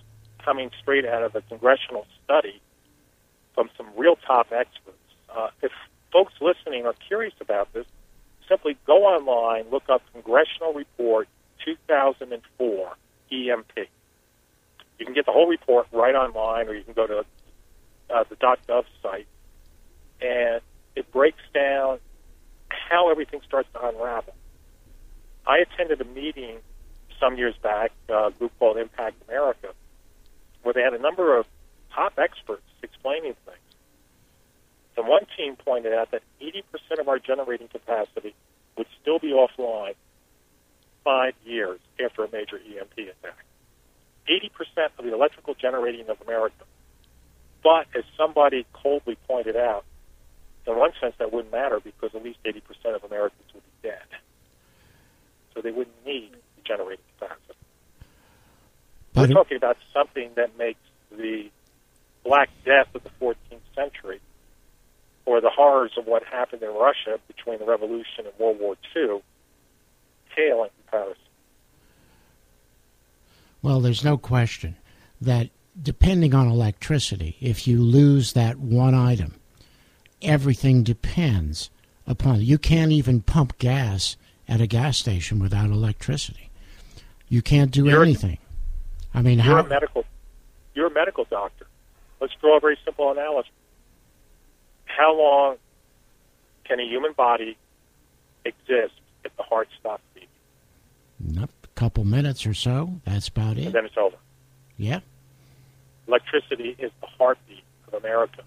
coming 0.42 0.70
straight 0.80 1.04
out 1.04 1.22
of 1.22 1.34
a 1.34 1.42
congressional 1.42 2.06
study 2.24 2.62
from 3.54 3.68
some 3.76 3.88
real 3.94 4.16
top 4.26 4.52
experts. 4.52 4.96
Uh, 5.28 5.50
if 5.60 5.72
folks 6.10 6.32
listening 6.40 6.86
are 6.86 6.94
curious 7.06 7.34
about 7.42 7.70
this, 7.74 7.84
simply 8.48 8.78
go 8.86 9.04
online, 9.04 9.66
look 9.70 9.90
up 9.90 10.00
Congressional 10.14 10.72
Report 10.72 11.28
2004 11.62 12.96
EMP. 13.32 13.88
You 14.98 15.06
can 15.06 15.14
get 15.14 15.26
the 15.26 15.32
whole 15.32 15.46
report 15.46 15.86
right 15.92 16.14
online, 16.14 16.68
or 16.68 16.74
you 16.74 16.84
can 16.84 16.94
go 16.94 17.06
to 17.06 17.24
uh, 18.10 18.24
the 18.28 18.36
.gov 18.36 18.84
site, 19.02 19.26
and 20.20 20.60
it 20.94 21.10
breaks 21.12 21.42
down 21.54 21.98
how 22.68 23.10
everything 23.10 23.40
starts 23.46 23.68
to 23.72 23.88
unravel. 23.88 24.34
I 25.46 25.58
attended 25.58 26.00
a 26.00 26.04
meeting 26.04 26.58
some 27.18 27.36
years 27.36 27.54
back, 27.62 27.92
a 28.08 28.30
group 28.38 28.52
called 28.58 28.76
EMPact 28.76 29.14
America, 29.28 29.68
where 30.62 30.74
they 30.74 30.82
had 30.82 30.94
a 30.94 30.98
number 30.98 31.36
of 31.38 31.46
top 31.94 32.18
experts 32.18 32.62
explaining 32.82 33.34
things. 33.44 33.58
And 34.96 35.06
one 35.08 35.24
team 35.36 35.56
pointed 35.56 35.94
out 35.94 36.10
that 36.10 36.22
80% 36.40 36.62
of 37.00 37.08
our 37.08 37.18
generating 37.18 37.68
capacity 37.68 38.34
would 38.76 38.86
still 39.00 39.18
be 39.18 39.28
offline 39.28 39.94
five 41.04 41.34
years 41.44 41.80
after 42.04 42.24
a 42.24 42.30
major 42.30 42.56
EMP 42.56 42.98
attack. 42.98 43.44
80% 44.28 44.50
of 44.98 45.04
the 45.04 45.12
electrical 45.12 45.54
generating 45.54 46.08
of 46.08 46.20
America. 46.20 46.64
But 47.62 47.86
as 47.96 48.04
somebody 48.16 48.66
coldly 48.72 49.16
pointed 49.26 49.56
out, 49.56 49.84
in 50.66 50.76
one 50.76 50.92
sense 51.00 51.14
that 51.18 51.32
wouldn't 51.32 51.52
matter 51.52 51.80
because 51.80 52.14
at 52.14 52.22
least 52.22 52.38
80% 52.44 52.94
of 52.94 53.04
Americans 53.04 53.48
would 53.54 53.62
be 53.64 53.88
dead. 53.88 54.06
So 55.54 55.60
they 55.60 55.70
wouldn't 55.70 56.06
need 56.06 56.32
the 56.32 56.62
generating 56.64 57.04
capacity. 57.18 57.58
But 59.12 59.28
We're 59.28 59.34
talking 59.34 59.56
about 59.56 59.76
something 59.92 60.30
that 60.36 60.56
makes 60.56 60.80
the 61.10 61.50
Black 62.24 62.50
Death 62.64 62.94
of 62.94 63.02
the 63.02 63.10
14th 63.20 63.34
century 63.74 64.20
or 65.26 65.40
the 65.40 65.50
horrors 65.50 65.92
of 65.98 66.06
what 66.06 66.22
happened 66.24 66.62
in 66.62 66.70
Russia 66.70 67.18
between 67.26 67.58
the 67.58 67.64
Revolution 67.64 68.26
and 68.26 68.32
World 68.38 68.60
War 68.60 68.76
II 68.94 69.20
pale 70.34 70.64
in 70.64 70.70
comparison. 70.82 71.22
Well, 73.62 73.80
there's 73.80 74.04
no 74.04 74.16
question 74.16 74.76
that 75.20 75.50
depending 75.80 76.34
on 76.34 76.48
electricity, 76.48 77.36
if 77.40 77.66
you 77.66 77.80
lose 77.80 78.32
that 78.32 78.58
one 78.58 78.94
item, 78.94 79.34
everything 80.22 80.82
depends 80.82 81.70
upon 82.06 82.36
it. 82.36 82.42
You 82.42 82.58
can't 82.58 82.92
even 82.92 83.20
pump 83.20 83.58
gas 83.58 84.16
at 84.48 84.60
a 84.60 84.66
gas 84.66 84.98
station 84.98 85.38
without 85.38 85.70
electricity. 85.70 86.50
You 87.28 87.42
can't 87.42 87.70
do 87.70 87.86
you're, 87.86 88.02
anything. 88.02 88.38
I 89.14 89.22
mean, 89.22 89.38
you're 89.38 89.56
how? 89.56 89.60
A 89.60 89.68
medical, 89.68 90.04
you're 90.74 90.88
a 90.88 90.92
medical 90.92 91.24
doctor. 91.24 91.66
Let's 92.20 92.34
draw 92.40 92.56
a 92.56 92.60
very 92.60 92.78
simple 92.84 93.10
analogy. 93.10 93.50
How 94.84 95.16
long 95.16 95.56
can 96.64 96.80
a 96.80 96.84
human 96.84 97.12
body 97.12 97.56
exist 98.44 98.94
the 99.40 99.44
heart 99.44 99.68
stops 99.80 100.02
beating. 100.14 101.42
a 101.42 101.48
couple 101.74 102.04
minutes 102.04 102.46
or 102.46 102.52
so. 102.52 103.00
That's 103.06 103.28
about 103.28 103.56
it. 103.56 103.66
And 103.66 103.74
then 103.74 103.86
it's 103.86 103.96
over. 103.96 104.16
Yeah. 104.76 105.00
Electricity 106.06 106.76
is 106.78 106.90
the 107.00 107.06
heartbeat 107.06 107.64
of 107.88 107.94
America. 107.94 108.42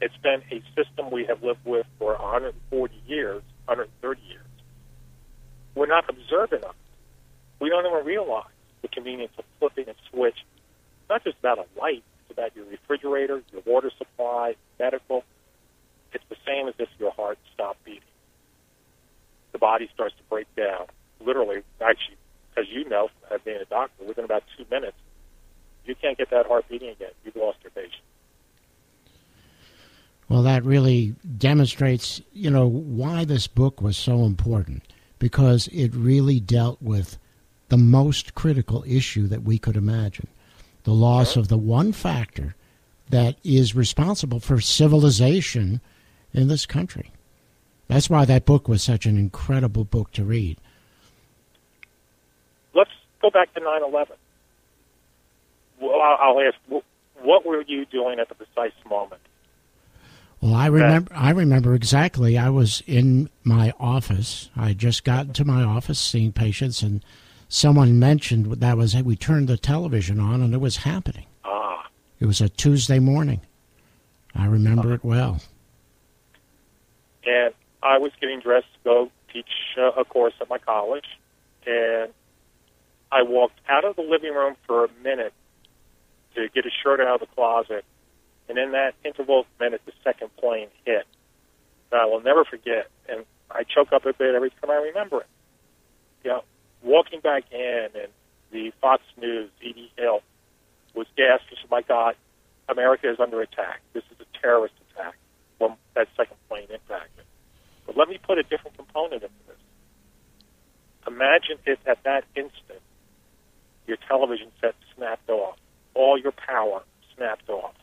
It's 0.00 0.16
been 0.16 0.42
a 0.50 0.60
system 0.74 1.12
we 1.12 1.24
have 1.26 1.44
lived 1.44 1.64
with 1.64 1.86
for 2.00 2.14
140 2.14 2.94
years, 3.06 3.42
130 3.66 4.20
years. 4.22 4.40
We're 5.76 5.86
not 5.86 6.08
observant 6.08 6.64
of 6.64 6.70
it. 6.70 6.76
We 7.60 7.68
don't 7.68 7.86
even 7.86 8.04
realize 8.04 8.46
the 8.82 8.88
convenience 8.88 9.32
of 9.38 9.44
flipping 9.60 9.88
a 9.88 9.94
switch. 10.10 10.34
It's 10.38 11.08
not 11.08 11.22
just 11.22 11.38
about 11.38 11.58
a 11.58 11.80
light, 11.80 12.02
it's 12.22 12.36
about 12.36 12.56
your 12.56 12.64
refrigerator, 12.64 13.42
your 13.52 13.62
water 13.64 13.92
supply, 13.96 14.56
medical. 14.80 15.22
It's 16.12 16.24
the 16.28 16.36
same 16.44 16.66
as 16.66 16.74
if 16.80 16.88
your 16.98 17.12
heart 17.12 17.38
stopped 17.54 17.84
beating. 17.84 18.02
The 19.52 19.58
body 19.58 19.88
starts 19.94 20.14
to 20.16 20.22
break 20.24 20.46
down. 20.56 20.86
Literally, 21.20 21.62
actually, 21.80 22.16
as 22.56 22.66
you 22.68 22.88
know, 22.88 23.08
as 23.30 23.40
being 23.42 23.60
a 23.60 23.64
doctor, 23.66 24.04
within 24.04 24.24
about 24.24 24.44
two 24.56 24.64
minutes, 24.70 24.96
you 25.84 25.94
can't 25.94 26.18
get 26.18 26.30
that 26.30 26.46
heart 26.46 26.68
beating 26.68 26.90
again. 26.90 27.10
You've 27.24 27.36
lost 27.36 27.58
your 27.62 27.70
patient. 27.70 28.02
Well, 30.28 30.42
that 30.42 30.64
really 30.64 31.14
demonstrates, 31.36 32.22
you 32.32 32.50
know, 32.50 32.66
why 32.66 33.24
this 33.24 33.46
book 33.46 33.82
was 33.82 33.96
so 33.96 34.24
important 34.24 34.82
because 35.18 35.68
it 35.68 35.94
really 35.94 36.40
dealt 36.40 36.80
with 36.80 37.18
the 37.68 37.76
most 37.76 38.34
critical 38.34 38.84
issue 38.86 39.26
that 39.28 39.42
we 39.42 39.58
could 39.58 39.76
imagine 39.76 40.28
the 40.84 40.92
loss 40.92 41.36
of 41.36 41.48
the 41.48 41.58
one 41.58 41.92
factor 41.92 42.54
that 43.10 43.36
is 43.44 43.74
responsible 43.74 44.40
for 44.40 44.60
civilization 44.60 45.80
in 46.32 46.48
this 46.48 46.66
country. 46.66 47.12
That's 47.88 48.08
why 48.08 48.24
that 48.24 48.44
book 48.46 48.68
was 48.68 48.82
such 48.82 49.06
an 49.06 49.18
incredible 49.18 49.84
book 49.84 50.12
to 50.12 50.24
read. 50.24 50.58
Let's 52.74 52.90
go 53.20 53.30
back 53.30 53.52
to 53.54 53.60
9 53.60 53.82
11. 53.82 54.16
Well, 55.80 56.00
I'll 56.00 56.40
ask, 56.40 56.56
what 57.22 57.44
were 57.44 57.62
you 57.62 57.84
doing 57.86 58.18
at 58.20 58.28
the 58.28 58.34
precise 58.34 58.72
moment? 58.88 59.20
Well, 60.40 60.54
I 60.54 60.66
remember. 60.66 61.12
I 61.14 61.30
remember 61.30 61.74
exactly. 61.74 62.36
I 62.38 62.50
was 62.50 62.82
in 62.86 63.30
my 63.44 63.72
office. 63.78 64.50
I 64.56 64.68
had 64.68 64.78
just 64.78 65.04
gotten 65.04 65.32
to 65.34 65.44
my 65.44 65.62
office, 65.62 65.98
seeing 66.00 66.32
patients, 66.32 66.82
and 66.82 67.04
someone 67.48 67.98
mentioned 67.98 68.46
that 68.60 68.76
was 68.76 68.96
we 68.96 69.14
turned 69.16 69.48
the 69.48 69.56
television 69.56 70.18
on, 70.18 70.42
and 70.42 70.52
it 70.54 70.60
was 70.60 70.78
happening. 70.78 71.26
Ah, 71.44 71.88
It 72.18 72.26
was 72.26 72.40
a 72.40 72.48
Tuesday 72.48 72.98
morning. 72.98 73.40
I 74.34 74.46
remember 74.46 74.94
it 74.94 75.04
well. 75.04 75.40
and 77.24 77.54
I 77.82 77.98
was 77.98 78.12
getting 78.20 78.40
dressed 78.40 78.72
to 78.74 78.78
go 78.84 79.10
teach 79.32 79.50
uh, 79.76 79.90
a 80.00 80.04
course 80.04 80.34
at 80.40 80.48
my 80.48 80.58
college, 80.58 81.06
and 81.66 82.12
I 83.10 83.22
walked 83.22 83.58
out 83.68 83.84
of 83.84 83.96
the 83.96 84.02
living 84.02 84.32
room 84.32 84.56
for 84.66 84.84
a 84.84 84.88
minute 85.02 85.32
to 86.34 86.48
get 86.54 86.64
a 86.64 86.70
shirt 86.82 87.00
out 87.00 87.20
of 87.20 87.20
the 87.20 87.34
closet, 87.34 87.84
and 88.48 88.56
in 88.56 88.72
that 88.72 88.94
interval 89.04 89.40
of 89.40 89.46
minute, 89.58 89.82
the 89.84 89.92
second 90.04 90.34
plane 90.36 90.68
hit. 90.84 91.06
That 91.90 92.00
I 92.00 92.04
will 92.06 92.22
never 92.22 92.44
forget, 92.44 92.88
and 93.08 93.24
I 93.50 93.64
choke 93.64 93.92
up 93.92 94.06
a 94.06 94.12
bit 94.12 94.34
every 94.34 94.50
time 94.50 94.70
I 94.70 94.76
remember 94.76 95.20
it. 95.20 95.26
You 96.24 96.30
know, 96.30 96.44
walking 96.82 97.20
back 97.20 97.44
in, 97.52 97.88
and 97.94 98.08
the 98.50 98.72
Fox 98.80 99.02
News, 99.20 99.50
E.D. 99.60 99.92
Hill, 99.98 100.22
was 100.94 101.06
gasping, 101.16 101.58
"My 101.70 101.82
God, 101.82 102.14
America 102.68 103.10
is 103.10 103.20
under 103.20 103.42
attack. 103.42 103.80
This 103.92 104.04
is 104.04 104.20
a 104.20 104.38
terrorist 104.40 104.74
attack." 104.90 105.16
When 105.58 105.76
that 105.94 106.08
second 106.16 106.36
plane 106.48 106.68
impacted. 106.70 107.24
But 107.86 107.96
let 107.96 108.08
me 108.08 108.18
put 108.22 108.38
a 108.38 108.42
different 108.42 108.76
component 108.76 109.22
into 109.22 109.34
this. 109.46 109.56
Imagine 111.06 111.58
if 111.66 111.78
at 111.86 112.02
that 112.04 112.24
instant 112.36 112.80
your 113.86 113.96
television 114.08 114.50
set 114.60 114.74
snapped 114.96 115.28
off, 115.28 115.56
all 115.94 116.18
your 116.18 116.32
power 116.32 116.82
snapped 117.16 117.48
off. 117.48 117.74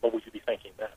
What 0.00 0.12
would 0.14 0.24
you 0.24 0.32
be 0.32 0.42
thinking 0.44 0.72
then? 0.78 0.88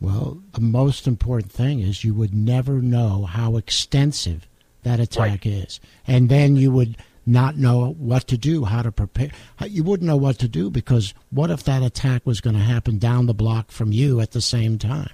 Well, 0.00 0.42
the 0.52 0.60
most 0.60 1.06
important 1.06 1.52
thing 1.52 1.80
is 1.80 2.04
you 2.04 2.14
would 2.14 2.34
never 2.34 2.80
know 2.80 3.24
how 3.24 3.56
extensive 3.56 4.48
that 4.82 4.98
attack 4.98 5.44
is, 5.44 5.78
and 6.06 6.28
then 6.28 6.56
you 6.56 6.70
would 6.72 6.96
not 7.26 7.56
know 7.56 7.94
what 7.98 8.26
to 8.28 8.38
do, 8.38 8.64
how 8.64 8.82
to 8.82 8.90
prepare. 8.90 9.30
You 9.60 9.84
wouldn't 9.84 10.06
know 10.06 10.16
what 10.16 10.38
to 10.38 10.48
do 10.48 10.70
because 10.70 11.14
what 11.30 11.50
if 11.50 11.62
that 11.64 11.82
attack 11.82 12.24
was 12.24 12.40
going 12.40 12.56
to 12.56 12.62
happen 12.62 12.98
down 12.98 13.26
the 13.26 13.34
block 13.34 13.70
from 13.70 13.92
you 13.92 14.20
at 14.20 14.32
the 14.32 14.40
same 14.40 14.78
time? 14.78 15.10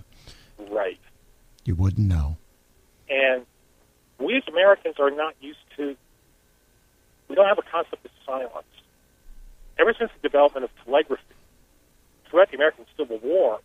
You 1.67 1.75
wouldn't 1.75 2.07
know. 2.07 2.37
And 3.11 3.45
we 4.19 4.37
as 4.37 4.45
Americans 4.49 4.97
are 5.01 5.11
not 5.11 5.35
used 5.41 5.59
to, 5.77 5.97
we 7.29 7.35
don't 7.35 7.49
have 7.49 7.59
a 7.59 7.71
concept 7.71 8.05
of 8.05 8.11
silence. 8.25 8.67
Ever 9.79 9.93
since 9.99 10.11
the 10.21 10.29
development 10.29 10.65
of 10.65 10.71
telegraphy, 10.85 11.23
throughout 12.31 12.51
the 12.51 12.57
American 12.57 12.87
Civil 12.97 13.19
War, 13.19 13.61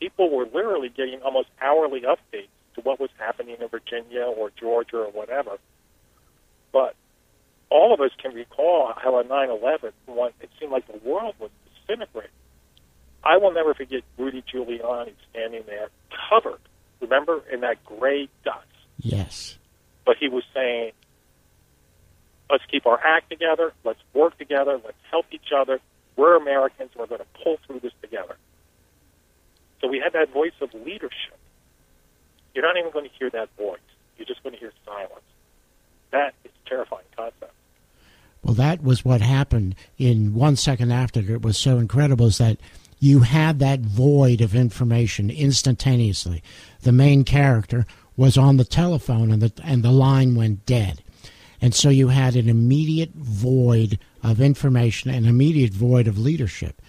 people 0.00 0.30
were 0.30 0.46
literally 0.46 0.88
getting 0.88 1.22
almost 1.22 1.48
hourly 1.60 2.02
updates 2.02 2.48
to 2.74 2.80
what 2.82 2.98
was 2.98 3.10
happening 3.18 3.56
in 3.60 3.68
Virginia 3.68 4.22
or 4.22 4.50
Georgia 4.58 4.98
or 4.98 5.10
whatever. 5.12 5.58
But 6.72 6.96
all 7.70 7.94
of 7.94 8.00
us 8.00 8.10
can 8.20 8.34
recall 8.34 8.92
how 8.96 9.14
on 9.16 9.28
9 9.28 9.50
11, 9.50 9.92
when 10.06 10.30
it 10.40 10.50
seemed 10.58 10.72
like 10.72 10.86
the 10.86 11.08
world 11.08 11.34
was 11.38 11.50
disintegrating. 11.86 12.30
I 13.22 13.38
will 13.38 13.52
never 13.52 13.74
forget 13.74 14.02
Rudy 14.18 14.42
Giuliani 14.42 15.12
standing 15.30 15.62
there 15.66 15.88
covered, 16.28 16.60
remember, 17.00 17.42
in 17.52 17.60
that 17.60 17.84
gray 17.84 18.28
dust. 18.44 18.66
Yes. 18.98 19.58
But 20.04 20.16
he 20.18 20.28
was 20.28 20.44
saying, 20.54 20.92
let's 22.50 22.64
keep 22.70 22.86
our 22.86 23.00
act 23.04 23.30
together, 23.30 23.72
let's 23.84 24.00
work 24.12 24.36
together, 24.38 24.80
let's 24.84 24.96
help 25.10 25.26
each 25.30 25.52
other. 25.56 25.80
We're 26.16 26.36
Americans, 26.36 26.90
we're 26.96 27.06
going 27.06 27.20
to 27.20 27.42
pull 27.42 27.58
through 27.66 27.80
this 27.80 27.92
together. 28.00 28.36
So 29.80 29.88
we 29.88 29.98
had 29.98 30.12
that 30.12 30.32
voice 30.32 30.52
of 30.60 30.72
leadership. 30.74 31.38
You're 32.54 32.64
not 32.64 32.76
even 32.76 32.92
going 32.92 33.08
to 33.08 33.14
hear 33.18 33.30
that 33.30 33.48
voice. 33.56 33.80
You're 34.16 34.26
just 34.26 34.42
going 34.42 34.54
to 34.54 34.60
hear 34.60 34.72
silence. 34.86 35.24
That 36.12 36.34
is 36.44 36.52
a 36.64 36.68
terrifying 36.68 37.04
concept. 37.16 37.52
Well, 38.44 38.54
that 38.54 38.82
was 38.82 39.04
what 39.04 39.20
happened 39.20 39.74
in 39.98 40.34
one 40.34 40.56
second 40.56 40.92
after 40.92 41.20
it 41.20 41.42
was 41.42 41.58
so 41.58 41.78
incredible 41.78 42.26
is 42.26 42.38
that 42.38 42.58
you 43.04 43.20
had 43.20 43.58
that 43.58 43.80
void 43.80 44.40
of 44.40 44.54
information 44.54 45.28
instantaneously. 45.28 46.42
The 46.80 46.92
main 46.92 47.22
character 47.22 47.84
was 48.16 48.38
on 48.38 48.56
the 48.56 48.64
telephone 48.64 49.30
and 49.30 49.42
the, 49.42 49.52
and 49.62 49.82
the 49.82 49.90
line 49.90 50.34
went 50.34 50.64
dead. 50.64 51.02
And 51.60 51.74
so 51.74 51.90
you 51.90 52.08
had 52.08 52.34
an 52.34 52.48
immediate 52.48 53.12
void 53.14 53.98
of 54.22 54.40
information, 54.40 55.10
an 55.10 55.26
immediate 55.26 55.74
void 55.74 56.06
of 56.06 56.16
leadership. 56.16 56.80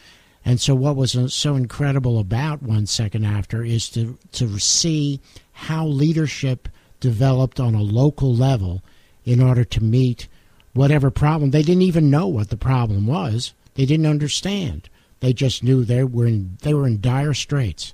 And 0.46 0.62
so 0.62 0.74
what 0.74 0.96
was 0.96 1.18
uh, 1.18 1.28
so 1.28 1.56
incredible 1.56 2.18
about 2.18 2.64
one 2.64 2.86
second 2.86 3.26
after 3.26 3.66
is 3.66 3.90
to, 3.90 4.18
to 4.34 4.58
see 4.58 5.20
how 5.52 5.86
leadership 5.86 6.70
developed 7.02 7.60
on 7.60 7.76
a 7.76 7.82
local 7.82 8.34
level 8.34 8.82
in 9.26 9.42
order 9.42 9.66
to 9.66 9.84
meet 9.84 10.30
whatever 10.74 11.12
problem. 11.12 11.52
They 11.52 11.64
didn't 11.64 11.82
even 11.82 12.10
know 12.10 12.28
what 12.28 12.50
the 12.50 12.58
problem 12.58 13.06
was. 13.06 13.54
They 13.74 13.86
didn't 13.86 14.06
understand. 14.06 14.88
They 15.20 15.34
just 15.34 15.64
knew 15.64 15.84
they 15.84 16.04
were 16.04 16.28
in 16.28 16.58
they 16.62 16.74
were 16.74 16.88
in 16.88 17.02
dire 17.02 17.34
straits. 17.34 17.94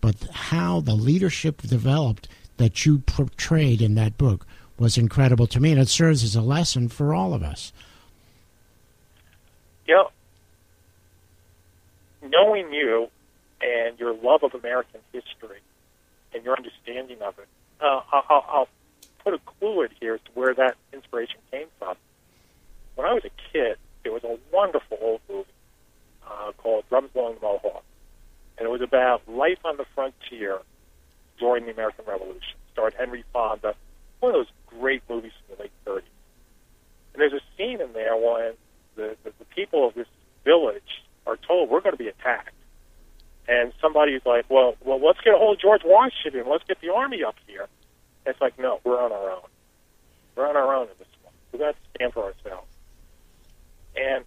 But 0.00 0.16
how 0.32 0.80
the 0.80 0.94
leadership 0.94 1.62
developed 1.62 2.28
that 2.56 2.84
you 2.86 2.98
portrayed 2.98 3.80
in 3.80 3.94
that 3.94 4.18
book 4.18 4.46
was 4.78 4.96
incredible 4.96 5.46
to 5.48 5.60
me, 5.60 5.72
and 5.72 5.80
it 5.80 5.88
serves 5.88 6.22
as 6.22 6.36
a 6.36 6.42
lesson 6.42 6.88
for 6.88 7.14
all 7.14 7.34
of 7.34 7.42
us. 7.42 7.72
Know, 9.88 10.10
knowing 12.22 12.72
you 12.72 13.08
and 13.60 13.98
your 13.98 14.14
love 14.14 14.42
of 14.42 14.54
American 14.54 15.00
history 15.12 15.60
and 16.32 16.44
your 16.44 16.56
understanding 16.56 17.20
of 17.22 17.38
it, 17.38 17.48
uh, 17.80 18.00
I'll, 18.12 18.44
I'll 18.48 18.68
put 19.24 19.34
a 19.34 19.38
clue 19.38 19.82
in 19.82 19.88
here 19.98 20.14
as 20.14 20.20
to 20.20 20.30
where 20.34 20.54
that 20.54 20.76
inspiration 20.92 21.38
came 21.50 21.66
from. 21.78 21.96
When 22.94 23.06
I 23.06 23.14
was 23.14 23.24
a 23.24 23.30
kid, 23.52 23.76
there 24.02 24.12
was 24.12 24.24
a 24.24 24.38
wonderful 24.52 24.98
old 25.00 25.20
movie 25.28 25.46
uh, 26.30 26.52
called 26.58 26.84
Drums 26.88 27.10
Along 27.14 27.34
the 27.34 27.40
Mohawk, 27.40 27.84
and 28.58 28.66
it 28.66 28.70
was 28.70 28.82
about 28.82 29.28
life 29.28 29.58
on 29.64 29.76
the 29.76 29.84
frontier 29.94 30.58
during 31.38 31.66
the 31.66 31.72
American 31.72 32.04
Revolution. 32.06 32.58
Starred 32.72 32.94
Henry 32.94 33.24
Fonda, 33.32 33.74
one 34.20 34.34
of 34.34 34.38
those 34.38 34.52
great 34.66 35.02
movies 35.08 35.32
from 35.46 35.56
the 35.56 35.62
late 35.62 35.72
30s. 35.86 36.02
And 37.14 37.20
there's 37.22 37.32
a 37.32 37.40
scene 37.56 37.80
in 37.80 37.92
there 37.92 38.16
when 38.16 38.52
the, 38.96 39.16
the, 39.24 39.32
the 39.38 39.44
people 39.46 39.86
of 39.86 39.94
this 39.94 40.06
village 40.44 41.02
are 41.26 41.36
told 41.36 41.70
we're 41.70 41.80
going 41.80 41.96
to 41.96 42.02
be 42.02 42.08
attacked. 42.08 42.54
And 43.48 43.72
somebody's 43.80 44.20
like, 44.26 44.44
well, 44.50 44.76
well, 44.84 45.00
let's 45.04 45.20
get 45.20 45.34
a 45.34 45.38
hold 45.38 45.56
of 45.56 45.60
George 45.60 45.82
Washington. 45.84 46.44
Let's 46.48 46.64
get 46.64 46.80
the 46.80 46.92
army 46.92 47.24
up 47.24 47.36
here. 47.46 47.66
And 48.26 48.34
it's 48.34 48.40
like, 48.40 48.58
no, 48.58 48.80
we're 48.84 49.02
on 49.02 49.10
our 49.10 49.30
own. 49.30 49.48
We're 50.36 50.48
on 50.48 50.56
our 50.56 50.74
own 50.74 50.84
in 50.84 50.94
this 50.98 51.08
one. 51.22 51.32
We've 51.50 51.60
got 51.60 51.70
to 51.70 51.90
stand 51.96 52.12
for 52.12 52.24
ourselves. 52.24 52.68
And 53.96 54.24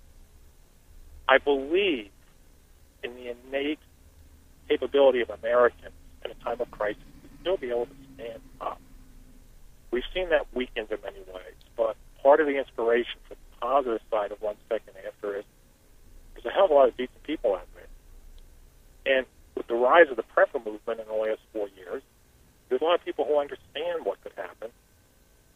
I 1.31 1.37
believe 1.37 2.09
in 3.05 3.15
the 3.15 3.33
innate 3.33 3.79
capability 4.67 5.21
of 5.21 5.29
Americans 5.29 5.93
in 6.25 6.31
a 6.31 6.33
time 6.43 6.59
of 6.59 6.69
crisis 6.71 7.01
to 7.23 7.29
still 7.39 7.55
be 7.55 7.69
able 7.69 7.85
to 7.85 7.95
stand 8.15 8.41
up. 8.59 8.81
We've 9.91 10.03
seen 10.13 10.27
that 10.31 10.53
weakened 10.53 10.91
in 10.91 10.97
many 11.01 11.19
ways, 11.33 11.55
but 11.77 11.95
part 12.21 12.41
of 12.41 12.47
the 12.47 12.57
inspiration 12.57 13.17
for 13.29 13.35
the 13.35 13.57
positive 13.61 14.01
side 14.11 14.33
of 14.33 14.41
one 14.41 14.57
second 14.67 14.93
after 15.07 15.37
is 15.37 15.45
there's 16.33 16.47
a 16.47 16.49
hell 16.49 16.65
of 16.65 16.71
a 16.71 16.73
lot 16.73 16.89
of 16.89 16.97
decent 16.97 17.23
people 17.23 17.55
out 17.55 17.67
there. 17.75 19.15
And 19.17 19.25
with 19.55 19.67
the 19.67 19.75
rise 19.75 20.09
of 20.09 20.17
the 20.17 20.25
prepper 20.35 20.65
movement 20.65 20.99
in 20.99 21.07
the 21.07 21.13
last 21.13 21.39
four 21.53 21.69
years, 21.77 22.03
there's 22.67 22.81
a 22.81 22.83
lot 22.83 22.95
of 22.95 23.05
people 23.05 23.23
who 23.23 23.39
understand 23.39 24.03
what 24.03 24.21
could 24.21 24.33
happen 24.35 24.69